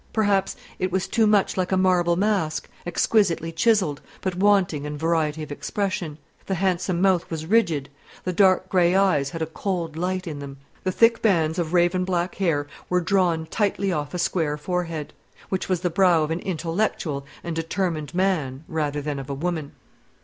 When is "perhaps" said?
0.13-0.55